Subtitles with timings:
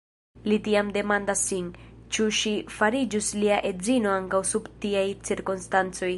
[0.51, 1.67] Li tiam demandas sin,
[2.17, 6.09] ĉu ŝi fariĝus lia edzino ankaŭ sub tiaj cirkonstancoj.